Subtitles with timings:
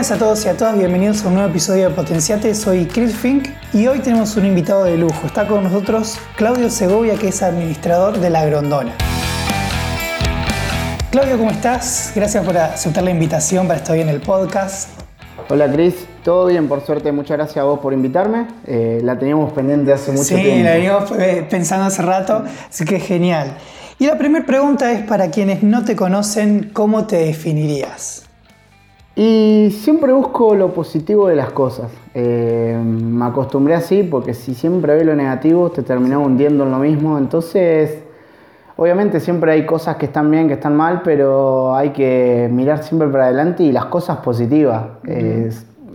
[0.00, 2.54] buenas a todos y a todas, bienvenidos a un nuevo episodio de Potenciate.
[2.54, 5.26] Soy Chris Fink y hoy tenemos un invitado de lujo.
[5.26, 8.94] Está con nosotros Claudio Segovia, que es administrador de La Grondona.
[11.10, 12.12] Claudio, ¿cómo estás?
[12.16, 14.88] Gracias por aceptar la invitación para estar hoy en el podcast.
[15.50, 18.46] Hola Cris, todo bien por suerte, muchas gracias a vos por invitarme.
[18.66, 20.50] Eh, la teníamos pendiente hace mucho tiempo.
[20.50, 21.12] Sí, la veníamos
[21.50, 23.54] pensando hace rato, así que genial.
[23.98, 28.29] Y la primera pregunta es para quienes no te conocen, ¿cómo te definirías?
[29.22, 31.92] Y siempre busco lo positivo de las cosas.
[32.14, 36.78] Eh, me acostumbré así porque si siempre ves lo negativo te terminás hundiendo en lo
[36.78, 37.18] mismo.
[37.18, 38.02] Entonces,
[38.76, 43.08] obviamente siempre hay cosas que están bien, que están mal, pero hay que mirar siempre
[43.08, 44.86] para adelante y las cosas positivas.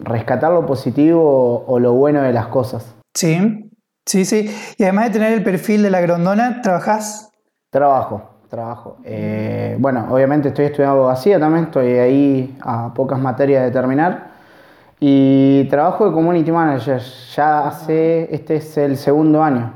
[0.03, 2.93] rescatar lo positivo o lo bueno de las cosas.
[3.15, 3.71] Sí,
[4.05, 4.55] sí, sí.
[4.77, 7.31] Y además de tener el perfil de la grondona, ¿trabajás?
[7.71, 8.97] Trabajo trabajo.
[9.03, 14.35] Eh, bueno, obviamente estoy estudiando abogacía también, estoy ahí a pocas materias de terminar.
[14.99, 17.01] Y trabajo de community manager,
[17.35, 19.73] ya hace, este es el segundo año.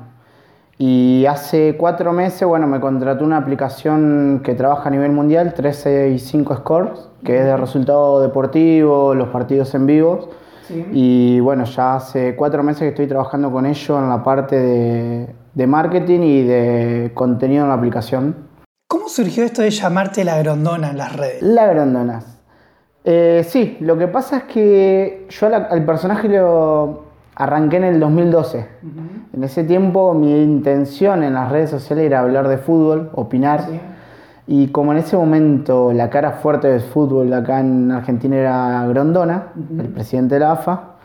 [0.78, 6.12] Y hace cuatro meses, bueno, me contrató una aplicación que trabaja a nivel mundial, 13
[6.12, 10.30] y 5 scores, que es de resultado deportivo, los partidos en vivo.
[10.94, 15.36] Y bueno, ya hace cuatro meses que estoy trabajando con ellos en la parte de,
[15.54, 18.49] de marketing y de contenido en la aplicación.
[18.90, 21.44] ¿Cómo surgió esto de llamarte la grondona en las redes?
[21.44, 22.24] La grondona.
[23.04, 27.04] Eh, sí, lo que pasa es que yo al personaje lo
[27.36, 28.66] arranqué en el 2012.
[29.32, 33.68] En ese tiempo mi intención en las redes sociales era hablar de fútbol, opinar.
[34.48, 39.50] Y como en ese momento la cara fuerte del fútbol acá en Argentina era Grondona,
[39.78, 40.96] el presidente de la AFA,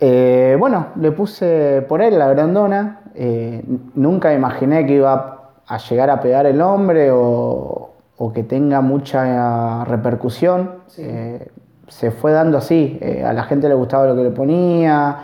[0.00, 3.02] eh, bueno, le puse por él la Grondona.
[3.14, 5.39] Eh, nunca imaginé que iba a
[5.78, 7.90] llegar a pegar el hombre o,
[8.34, 10.72] que tenga mucha repercusión.
[10.98, 11.48] Eh,
[11.88, 15.16] se fue dando así, eh, a la gente le gustaba lo que le ponía,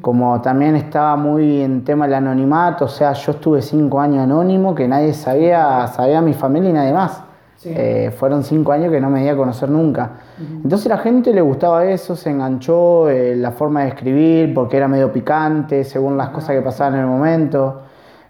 [0.00, 4.74] como también estaba muy en tema del anonimato, o sea, yo estuve cinco años anónimo,
[4.74, 7.24] que nadie sabía, sabía mi familia y nadie más.
[7.64, 10.12] Eh, fueron cinco años que no me di a conocer nunca.
[10.38, 14.88] Entonces a la gente le gustaba eso, se enganchó la forma de escribir, porque era
[14.88, 17.82] medio picante, según las cosas que pasaban en el momento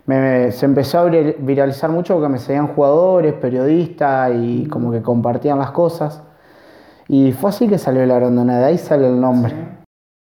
[0.09, 5.71] se empezó a viralizar mucho porque me seguían jugadores, periodistas y como que compartían las
[5.73, 6.23] cosas.
[7.09, 9.55] Y fue así que salió la grandona, de ahí sale el nombre.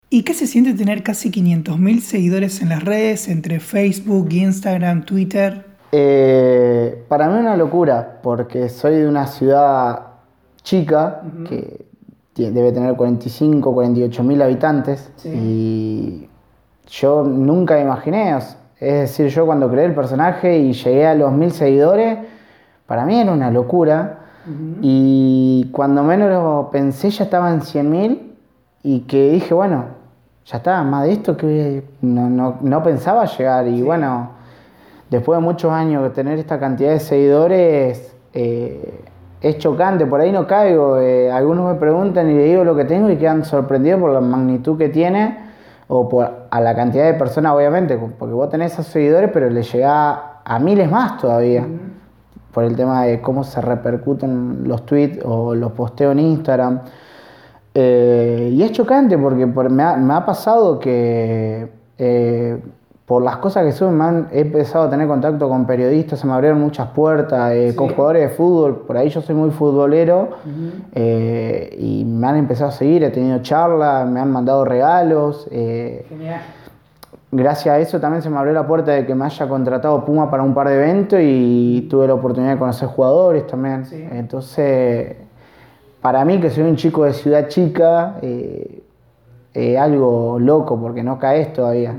[0.10, 5.66] ¿Y qué se siente tener casi 500.000 seguidores en las redes, entre Facebook, Instagram, Twitter?
[5.92, 10.08] Eh, para mí una locura, porque soy de una ciudad
[10.64, 11.88] chica que
[12.36, 16.28] debe tener 45, 48 mil habitantes y
[16.88, 18.34] yo nunca me imaginé,
[18.82, 22.18] es decir, yo cuando creé el personaje y llegué a los mil seguidores,
[22.88, 24.18] para mí era una locura.
[24.82, 28.34] Y cuando menos lo pensé ya estaba en 100 mil
[28.82, 29.86] y que dije, bueno,
[30.46, 33.68] ya está, más de esto que no, pensaba llegar.
[33.68, 34.32] Y bueno,
[35.12, 39.00] después de muchos años de tener esta cantidad de seguidores, eh,
[39.42, 40.98] es chocante, por ahí no caigo.
[40.98, 44.22] Eh, algunos me preguntan y le digo lo que tengo y quedan sorprendidos por la
[44.22, 45.51] magnitud que tiene
[45.94, 49.62] o por, a la cantidad de personas, obviamente, porque vos tenés esos seguidores, pero le
[49.62, 51.68] llega a miles más todavía,
[52.54, 56.80] por el tema de cómo se repercuten los tweets o los posteos en Instagram.
[57.74, 62.58] Eh, y es chocante porque me, ha, pasado que eh,
[63.12, 66.62] por las cosas que suben, he empezado a tener contacto con periodistas, se me abrieron
[66.62, 70.30] muchas puertas, eh, con jugadores de fútbol, por ahí yo soy muy futbolero
[70.96, 75.46] eh, y me han empezado a seguir, he tenido charlas, me han mandado regalos.
[75.52, 76.40] Eh, Genial.
[77.34, 80.32] Gracias a eso también se me abrió la puerta de que me haya contratado Puma
[80.32, 83.84] para un par de eventos y tuve la oportunidad de conocer jugadores también.
[84.14, 85.18] Entonces,
[86.02, 91.52] para mí que soy un chico de ciudad chica, es algo loco porque no caes
[91.52, 91.94] todavía.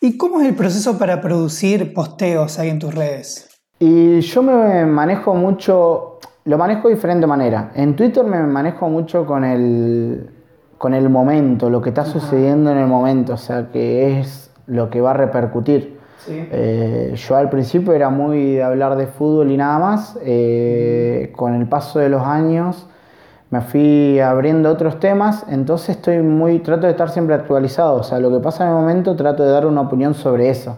[0.00, 3.48] ¿Y cómo es el proceso para producir posteos ahí en tus redes?
[3.78, 7.72] Y yo me manejo mucho, lo manejo de diferente manera.
[7.74, 10.30] En Twitter me manejo mucho con el,
[10.78, 14.90] con el momento, lo que está sucediendo en el momento, o sea, que es lo
[14.90, 15.96] que va a repercutir.
[16.28, 20.18] Eh, yo al principio era muy de hablar de fútbol y nada más.
[20.22, 22.88] Eh, con el paso de los años
[23.50, 28.18] me fui abriendo otros temas, entonces estoy muy, trato de estar siempre actualizado, o sea,
[28.18, 30.76] lo que pasa en el momento trato de dar una opinión sobre eso,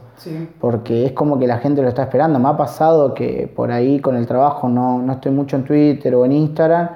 [0.60, 2.38] porque es como que la gente lo está esperando.
[2.38, 6.14] Me ha pasado que por ahí con el trabajo no, no estoy mucho en Twitter
[6.14, 6.90] o en Instagram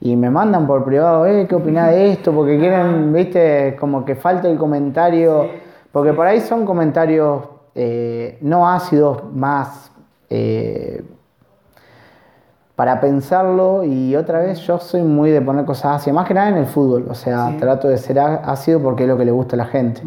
[0.00, 2.32] y me mandan por privado, eh, ¿qué opinás de esto?
[2.32, 5.46] Porque quieren, viste, como que falta el comentario,
[5.92, 7.42] porque por ahí son comentarios
[7.74, 9.92] eh, no ácidos, más...
[10.28, 11.04] Eh,
[12.76, 16.48] para pensarlo y otra vez yo soy muy de poner cosas ácidas, más que nada
[16.48, 19.56] en el fútbol, o sea, trato de ser ácido porque es lo que le gusta
[19.56, 20.02] a la gente.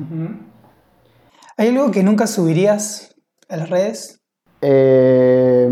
[1.57, 3.15] ¿Hay algo que nunca subirías
[3.49, 4.21] a las redes?
[4.61, 5.69] Eh,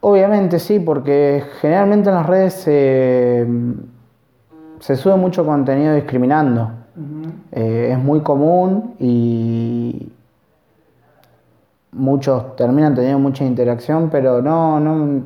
[0.00, 3.46] obviamente sí, porque generalmente en las redes se,
[4.80, 6.70] se sube mucho contenido discriminando.
[7.52, 10.12] Eh, es muy común y
[11.92, 15.22] muchos terminan teniendo mucha interacción, pero no, no,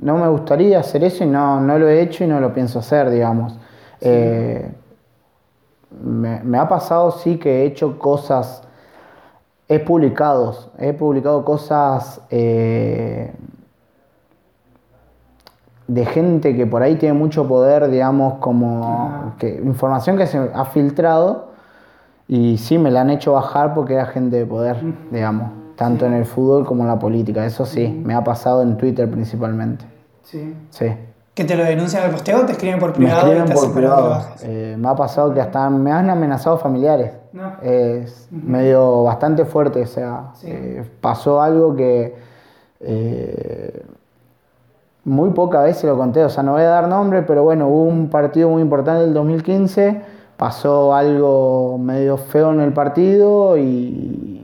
[0.00, 2.78] no me gustaría hacer eso y no, no lo he hecho y no lo pienso
[2.78, 3.58] hacer, digamos.
[4.00, 4.70] Eh,
[6.00, 8.62] me, ha pasado sí que he hecho cosas,
[9.66, 13.32] he publicado, he publicado cosas eh,
[15.88, 20.64] de gente que por ahí tiene mucho poder, digamos, como que, información que se ha
[20.66, 21.48] filtrado
[22.28, 24.76] y sí me la han hecho bajar porque era gente de poder,
[25.10, 27.46] digamos tanto en el fútbol como en la política.
[27.46, 29.84] Eso sí, me ha pasado en Twitter principalmente.
[30.24, 30.52] Sí.
[30.70, 30.86] Sí.
[31.34, 33.28] ¿Que te lo denuncian al posteo o te escriben por privado?
[33.28, 34.22] Me escriben por privado.
[34.42, 37.12] Eh, me ha pasado que hasta me han amenazado familiares.
[37.32, 37.52] No.
[37.62, 42.16] Es medio bastante fuerte, o sea, eh, pasó algo que
[42.80, 43.86] eh,
[45.04, 47.84] muy pocas veces lo conté, o sea, no voy a dar nombre, pero bueno, hubo
[47.84, 50.02] un partido muy importante del 2015,
[50.36, 54.37] pasó algo medio feo en el partido y,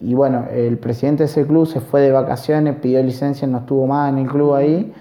[0.00, 3.86] y bueno, el presidente de ese club se fue de vacaciones, pidió licencia, no estuvo
[3.86, 4.92] más en el club ahí.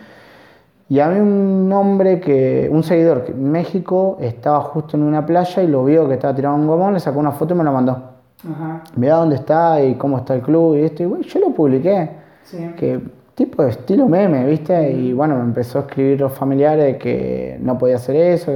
[0.88, 5.26] Y a mí un hombre que, un seguidor que en México estaba justo en una
[5.26, 7.64] playa y lo vio que estaba tirado un gomón, le sacó una foto y me
[7.64, 7.92] la mandó.
[7.92, 8.84] Ajá.
[8.96, 11.04] Mira dónde está y cómo está el club y esto.
[11.04, 12.12] Y yo lo publiqué.
[12.44, 12.72] Sí.
[12.78, 13.02] Que
[13.34, 14.92] tipo de estilo meme, ¿viste?
[14.92, 18.52] Y bueno, me empezó a escribir los familiares que no podía hacer eso.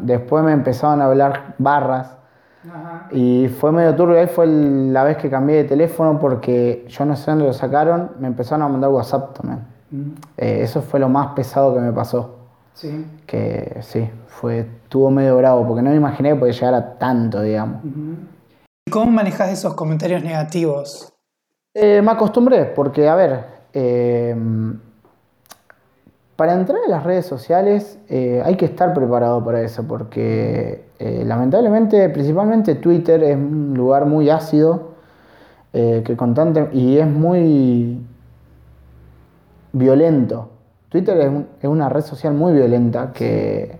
[0.00, 2.16] Después me empezaron a hablar barras
[3.10, 7.16] y fue medio turbio, ahí fue la vez que cambié de teléfono porque yo no
[7.16, 9.60] sé dónde lo sacaron, me empezaron a mandar WhatsApp también.
[9.90, 10.10] Mm.
[10.36, 12.36] Eh, eso fue lo más pesado que me pasó.
[12.72, 13.06] Sí.
[13.26, 17.40] Que sí, fue, estuvo medio bravo porque no me imaginé que podía llegar a tanto,
[17.40, 17.84] digamos.
[18.86, 21.12] ¿Y cómo manejas esos comentarios negativos?
[21.74, 24.34] Eh, me acostumbré, porque a ver, eh,
[26.36, 31.22] para entrar en las redes sociales eh, hay que estar preparado para eso, porque eh,
[31.24, 34.94] lamentablemente, principalmente Twitter es un lugar muy ácido
[35.72, 38.04] eh, que constante, y es muy
[39.72, 40.50] violento.
[40.88, 43.78] Twitter es, una red social muy violenta que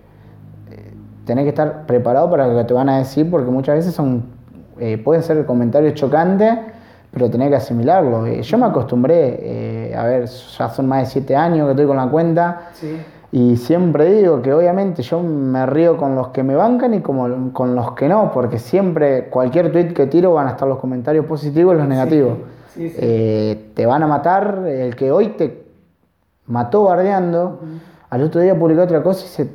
[1.25, 4.33] tenés que estar preparado para lo que te van a decir, porque muchas veces son
[5.03, 6.59] pueden ser comentarios chocantes
[7.15, 8.27] pero tenía que asimilarlo.
[8.27, 12.07] yo me acostumbré, a ver, ya son más de siete años que estoy con la
[12.07, 12.69] cuenta.
[13.31, 17.51] Y siempre digo que obviamente yo me río con los que me bancan y como,
[17.51, 21.25] con los que no, porque siempre cualquier tweet que tiro van a estar los comentarios
[21.25, 22.37] positivos y los negativos.
[22.77, 25.65] Eh, te van a matar, el que hoy te
[26.47, 27.59] mató bardeando,
[28.09, 29.49] al otro día publicó otra cosa y se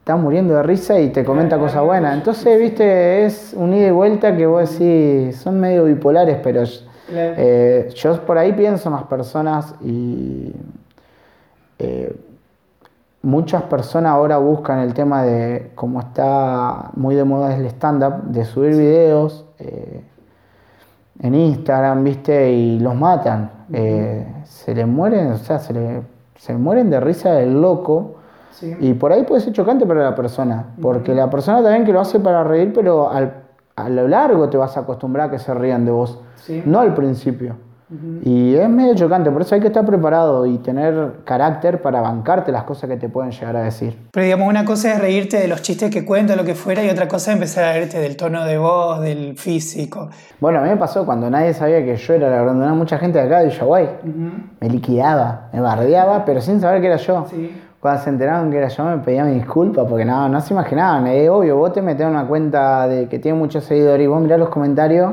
[0.00, 2.14] está muriendo de risa y te comenta cosas buenas.
[2.14, 6.62] Entonces, viste, es un ida y vuelta que vos decís, son medio bipolares, pero
[7.08, 10.52] eh, yo por ahí pienso en las personas y
[11.78, 12.16] eh,
[13.22, 18.44] muchas personas ahora buscan el tema de, como está muy de moda el stand-up, de
[18.44, 20.02] subir videos eh,
[21.20, 22.52] en Instagram, ¿viste?
[22.52, 23.50] Y los matan.
[24.44, 26.02] se les mueren, o sea, se, le,
[26.36, 28.16] se mueren de risa del loco.
[28.80, 32.00] Y por ahí puede ser chocante para la persona, porque la persona también que lo
[32.00, 33.10] hace para reír, pero
[33.76, 36.20] a lo largo te vas a acostumbrar a que se rían de vos
[36.66, 37.56] no al principio.
[38.24, 42.50] Y es medio chocante, por eso hay que estar preparado y tener carácter para bancarte
[42.50, 43.96] las cosas que te pueden llegar a decir.
[44.10, 46.88] Pero digamos, una cosa es reírte de los chistes que cuento, lo que fuera, y
[46.88, 50.08] otra cosa es empezar a reírte del tono de voz, del físico.
[50.40, 53.18] Bueno, a mí me pasó cuando nadie sabía que yo era la grandona, mucha gente
[53.18, 53.88] de acá de Uruguay.
[54.60, 57.26] Me liquidaba, me bardeaba, pero sin saber que era yo.
[57.84, 61.06] Cuando se enteraron que era yo me pedían disculpas porque no, no se imaginaban.
[61.06, 64.22] Es obvio, vos te metés en una cuenta de que tiene muchos seguidores y vos
[64.22, 65.12] mirás los comentarios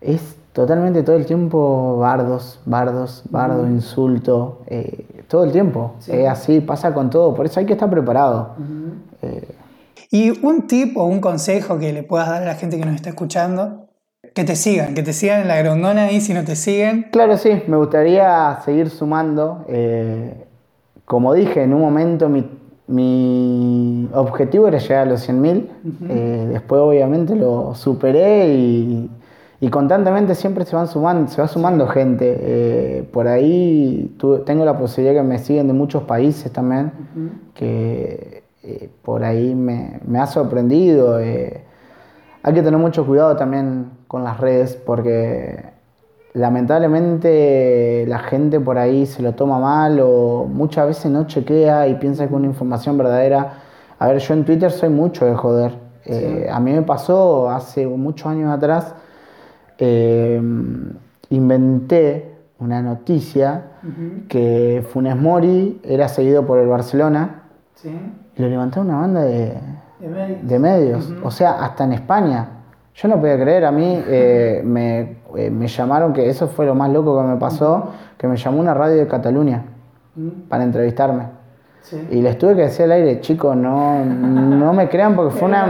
[0.00, 5.94] es totalmente todo el tiempo bardos, bardos, bardo, insulto, eh, todo el tiempo.
[6.08, 8.56] Es así, pasa con todo, por eso hay que estar preparado.
[9.22, 9.54] Eh,
[10.10, 12.96] y un tip o un consejo que le puedas dar a la gente que nos
[12.96, 13.86] está escuchando,
[14.34, 17.10] que te sigan, que te sigan en la grondona y si no te siguen.
[17.12, 19.64] Claro, sí, me gustaría seguir sumando.
[19.68, 20.48] Eh,
[21.04, 27.74] como dije, en un momento mi, objetivo era llegar a los 100.000, después obviamente lo
[27.74, 29.10] superé y
[29.64, 32.36] y constantemente siempre se, van sumando, se va sumando gente.
[32.38, 36.92] Eh, por ahí tengo la posibilidad que me siguen de muchos países también,
[37.54, 41.18] que eh, por ahí me, ha sorprendido.
[41.18, 41.64] Eh.
[42.42, 45.64] hay que tener mucho cuidado también con las redes porque
[46.34, 51.94] lamentablemente la gente por ahí se lo toma mal o muchas veces no chequea y
[51.94, 53.54] piensa que una información verdadera.
[53.98, 55.72] A ver, yo en Twitter soy mucho de joder.
[56.04, 58.94] Eh, a mí me pasó hace muchos años atrás,
[59.78, 60.38] eh,
[61.30, 63.62] inventé una noticia
[64.28, 67.44] que Funes Mori era seguido por el Barcelona
[68.36, 69.54] y lo levantó una banda de,
[70.42, 71.12] de medios.
[71.22, 72.48] O sea, hasta en España.
[72.94, 76.74] Yo no podía creer, a mí eh, me, eh, me, llamaron, que eso fue lo
[76.74, 79.62] más loco que me pasó, que me llamó una radio de Cataluña
[80.48, 81.24] para entrevistarme.
[82.10, 85.66] Y les tuve que decir al aire, chicos, no, no me crean porque fue una...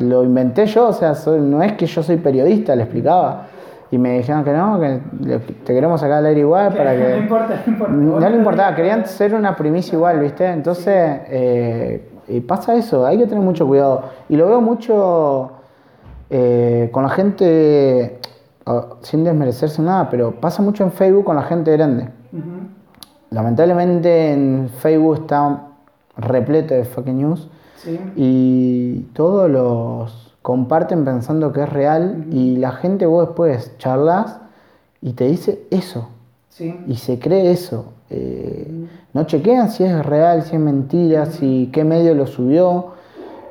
[0.00, 3.46] lo inventé yo, o sea, no es que yo soy periodista, le explicaba.
[3.90, 5.00] Y me dijeron que no, que
[5.64, 7.08] te queremos sacar al aire igual para que...
[7.08, 7.92] No importa, no importa.
[7.96, 10.46] No le importaba, querían ser una primicia igual, ¿viste?
[10.46, 14.04] Entonces, eh, y pasa eso, hay que tener mucho cuidado.
[14.28, 15.52] Y lo veo mucho
[16.28, 18.18] eh, con la gente,
[19.02, 22.08] sin desmerecerse nada, pero pasa mucho en Facebook con la gente grande.
[23.30, 25.68] Lamentablemente en Facebook está
[26.16, 27.48] repleto de fake news
[28.16, 34.38] y todos los comparten pensando que es real y la gente vos después charlas
[35.00, 36.08] y te dice eso.
[36.86, 37.92] Y se cree eso.
[38.08, 42.95] Eh, no chequean si es real, si es mentira, si qué medio lo subió.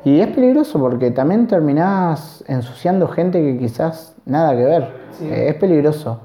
[0.06, 4.84] Y es peligroso porque también terminás ensuciando gente que quizás nada que ver.
[5.20, 6.20] Eh, es peligroso.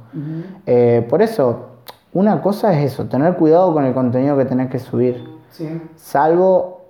[0.67, 1.71] Eh, por eso,
[2.13, 5.25] una cosa es eso, tener cuidado con el contenido que tenés que subir.
[5.97, 6.83] Salvo,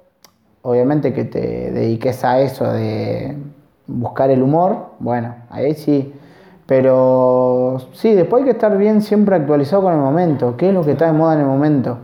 [0.63, 3.37] obviamente, que te dediques a eso de
[3.87, 4.87] buscar el humor.
[4.99, 6.13] Bueno, ahí sí.
[6.67, 10.57] Pero sí, después hay que estar bien siempre actualizado con el momento.
[10.57, 11.99] ¿Qué es lo que está de moda en el momento?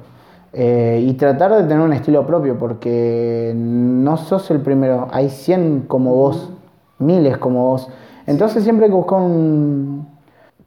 [0.53, 5.85] Eh, y tratar de tener un estilo propio, porque no sos el primero, hay 100
[5.87, 6.51] como vos,
[6.99, 7.89] miles como vos.
[8.27, 9.21] Entonces siempre hay que buscar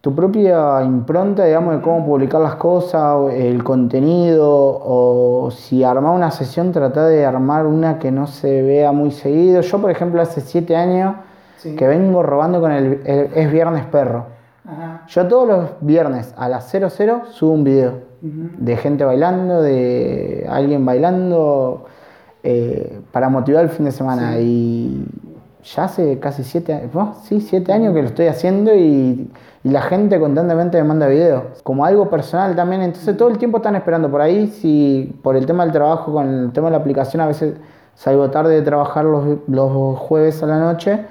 [0.02, 6.32] tu propia impronta, digamos, de cómo publicar las cosas, el contenido, o si armar una
[6.32, 9.62] sesión, tratar de armar una que no se vea muy seguido.
[9.62, 11.16] Yo, por ejemplo, hace 7 años
[11.78, 14.39] que vengo robando con el, Es Viernes Perro.
[15.08, 20.86] Yo todos los viernes a las 00 subo un video de gente bailando, de alguien
[20.86, 21.86] bailando,
[22.44, 24.40] eh, para motivar el fin de semana.
[24.40, 25.06] Y
[25.64, 29.30] ya hace casi siete años, sí, siete años que lo estoy haciendo y,
[29.62, 31.62] la gente constantemente me manda videos.
[31.64, 35.46] Como algo personal también, entonces todo el tiempo están esperando por ahí, si por el
[35.46, 37.56] tema del trabajo, con el tema de la aplicación, a veces
[37.94, 41.06] salgo tarde de trabajar los, los jueves a la noche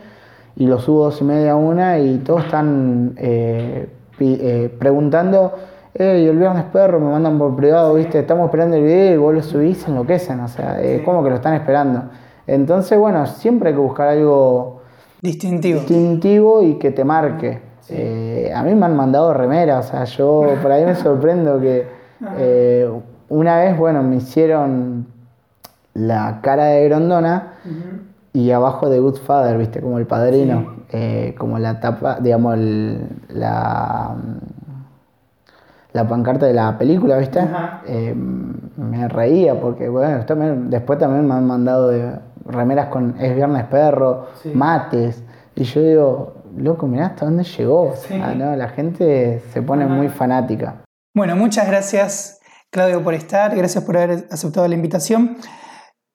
[0.59, 3.89] y lo subo dos y media a una y todos están eh,
[4.21, 5.55] eh, preguntando
[5.95, 9.35] y el viernes perro, me mandan por privado, viste, estamos esperando el video y vos
[9.35, 12.05] lo subís, se enloquecen, o sea, es como que lo están esperando.
[12.47, 14.83] Entonces, bueno, siempre hay que buscar algo
[15.21, 17.61] distintivo, distintivo y que te marque.
[17.89, 21.87] Eh, a mí me han mandado remeras, o sea, yo por ahí me sorprendo que
[22.39, 22.89] eh,
[23.29, 25.07] una vez, bueno, me hicieron
[25.95, 27.55] la cara de Grondona
[28.33, 32.57] y abajo de Good Father, viste, como el padrino, eh, como la tapa, digamos,
[33.29, 34.17] la
[35.93, 37.41] la pancarta de la película, ¿viste?
[37.87, 40.25] Eh, me reía porque, bueno,
[40.69, 42.13] después también me han mandado de
[42.45, 45.23] remeras con Es Viernes Perro, mates.
[45.55, 47.95] Y yo digo, loco, mirá hasta dónde llegó.
[48.11, 50.83] la gente se pone muy fanática.
[51.15, 53.57] Bueno, muchas gracias, Claudio, por estar.
[53.57, 55.37] Gracias por haber aceptado la invitación.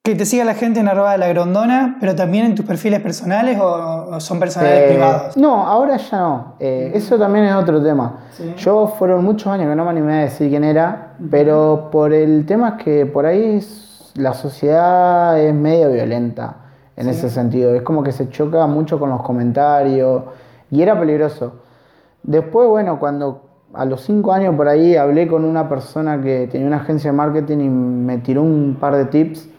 [0.06, 3.00] Que te siga la gente en arroba de la grondona, pero también en tus perfiles
[3.00, 5.34] personales o, son personales eh, privados.
[5.38, 6.54] No, ahora ya no.
[6.60, 8.18] Eh, eso también es otro tema.
[8.58, 12.44] Yo fueron muchos años que no me animé a decir quién era, pero por el
[12.44, 13.58] tema es que por ahí
[14.16, 16.56] la sociedad es medio violenta
[16.96, 17.74] en ese sentido.
[17.74, 20.24] Es como que se choca mucho con los comentarios
[20.70, 21.62] y era peligroso.
[22.22, 23.40] Después, bueno, cuando
[23.72, 27.16] a los cinco años por ahí hablé con una persona que tenía una agencia de
[27.16, 29.53] marketing y me tiró un par de tips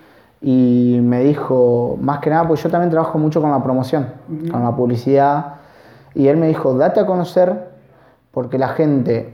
[0.47, 4.09] y me dijo, más que nada, pues yo también trabajo mucho con la promoción,
[4.51, 5.55] con la publicidad,
[6.13, 7.69] y él me dijo, date a conocer
[8.29, 9.33] porque la gente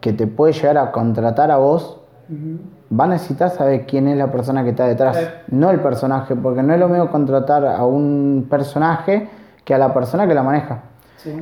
[0.00, 4.32] que te puede llegar a contratar a vos va a necesitar saber quién es la
[4.32, 8.48] persona que está detrás, no el personaje, porque no es lo mismo contratar a un
[8.50, 9.28] personaje
[9.64, 10.82] que a la persona que la maneja.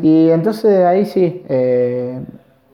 [0.02, 2.22] Y entonces ahí sí, eh,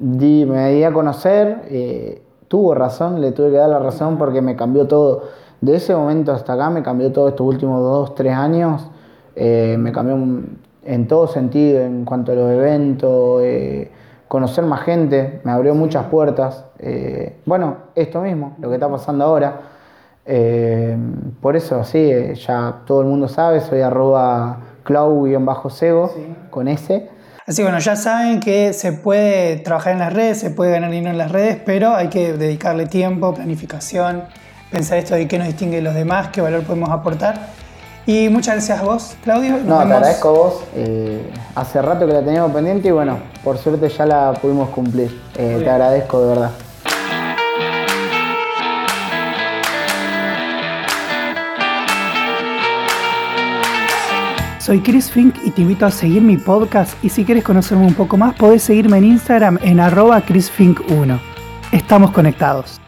[0.01, 4.43] di, me di a conocer, eh, tuvo razón, le tuve que dar la razón porque
[4.43, 8.35] me cambió todo de ese momento hasta acá me cambió todo estos últimos dos, tres
[8.35, 8.89] años,
[9.35, 10.17] eh, me cambió
[10.85, 13.91] en todo sentido, en cuanto a los eventos, eh,
[14.29, 16.65] conocer más gente, me abrió muchas puertas.
[16.79, 19.61] Eh, bueno, esto mismo, lo que está pasando ahora.
[21.41, 22.13] por eso, sí,
[22.47, 26.13] ya todo el mundo sabe, soy arroba clau-sego
[26.51, 27.09] con S.
[27.47, 30.91] Así que bueno, ya saben que se puede trabajar en las redes, se puede ganar
[30.91, 34.25] dinero en las redes, pero hay que dedicarle tiempo, planificación,
[34.71, 37.49] pensar esto de qué nos distingue de los demás, qué valor podemos aportar.
[38.07, 39.53] Y muchas gracias a vos, Claudio.
[39.59, 40.65] Nos No, te agradezco a vos.
[40.75, 45.21] eh, hace rato que la teníamos pendiente y bueno, por suerte ya la pudimos cumplir.
[45.37, 46.51] Eh, te agradezco de verdad.
[54.59, 57.95] Soy Chris Fink y te invito a seguir mi podcast y si quieres conocerme un
[57.95, 61.19] poco más podés seguirme en Instagram en arroba chrisfink1.
[61.73, 62.79] Estamos conectados.